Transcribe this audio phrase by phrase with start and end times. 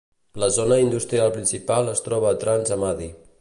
[0.43, 3.13] La zona industrial principal es troba a Trans Amadi.